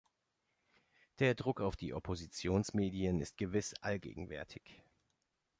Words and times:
Der 1.19 1.35
Druck 1.35 1.61
auf 1.61 1.75
die 1.75 1.93
Oppositionsmedien 1.93 3.21
ist 3.21 3.37
gewiss 3.37 3.75
allgegenwärtig. 3.81 4.81